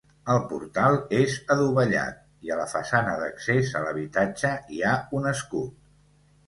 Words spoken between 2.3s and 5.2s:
i a la façana d'accés a l'habitatge hi ha